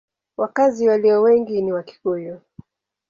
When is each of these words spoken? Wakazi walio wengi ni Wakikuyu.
Wakazi 0.37 0.87
walio 0.87 1.21
wengi 1.21 1.61
ni 1.61 1.73
Wakikuyu. 1.73 2.41